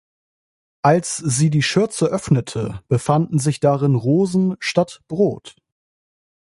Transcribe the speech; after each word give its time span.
Als 0.81 1.15
sie 1.17 1.51
die 1.51 1.61
Schürze 1.61 2.07
öffnete, 2.07 2.81
befanden 2.87 3.37
sich 3.37 3.59
darin 3.59 3.93
Rosen 3.93 4.55
statt 4.59 5.03
Brot. 5.07 5.55